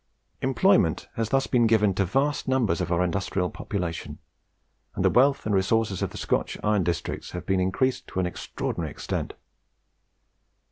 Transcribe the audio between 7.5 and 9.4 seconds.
increased to an extraordinary extent.